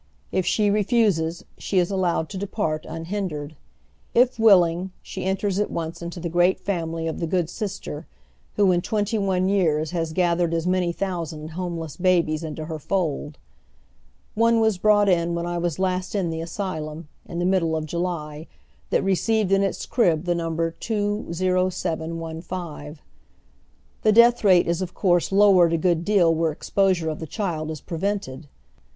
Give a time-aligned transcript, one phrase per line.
[0.31, 3.55] If she refuses, she is allowed to depart unhhidered.
[4.15, 8.07] If willing, she enters at once into the great family of the good Sister
[8.55, 13.37] who in twenty one years has gathered as many thousand homeless babies into her fold.
[14.33, 15.65] One was brought oy Google 190 HOW THE OTHEIi HALF LIVEti.
[15.69, 18.47] in wlieu I was last in the asvlum, in tlie middle of Julj,
[18.91, 22.99] tliat received in its erib the number 20715.
[24.01, 27.69] The death rate is of course lowered a good deal where exposm^e of the child
[27.69, 28.47] is prevented.